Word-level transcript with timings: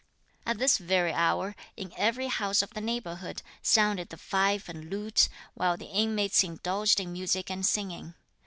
At 0.47 0.57
this 0.57 0.79
very 0.79 1.13
hour, 1.13 1.55
in 1.77 1.93
every 1.95 2.25
house 2.25 2.63
of 2.63 2.73
the 2.73 2.81
neighbourhood, 2.81 3.43
sounded 3.61 4.09
the 4.09 4.17
fife 4.17 4.67
and 4.67 4.89
lute, 4.89 5.29
while 5.53 5.77
the 5.77 5.85
inmates 5.91 6.43
indulged 6.43 6.99
in 6.99 7.13
music 7.13 7.51
and 7.51 7.63
singing. 7.63 8.15